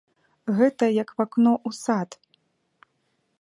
Гэта 0.59 0.85
як 1.03 1.13
вакно 1.19 1.53
ў 1.67 1.71
сад. 1.83 2.09